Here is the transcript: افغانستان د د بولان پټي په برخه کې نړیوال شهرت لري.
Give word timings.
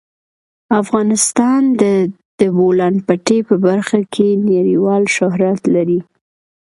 افغانستان 0.81 1.61
د 1.81 1.83
د 2.39 2.41
بولان 2.57 2.95
پټي 3.07 3.39
په 3.49 3.55
برخه 3.67 3.99
کې 4.13 4.27
نړیوال 4.49 5.03
شهرت 5.15 5.61
لري. 5.75 5.99